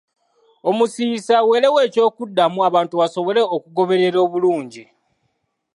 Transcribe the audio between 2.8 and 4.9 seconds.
basobole okugoberera obulungi.